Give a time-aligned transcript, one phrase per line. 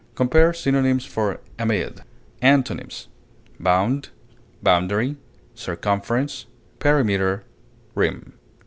[0.15, 2.01] Compare synonyms for AMID.
[2.41, 3.07] Antonyms:
[3.59, 4.09] bound,
[4.63, 5.15] boundary,
[5.53, 6.47] circumference,
[6.79, 7.43] perimeter,
[7.93, 8.33] rim.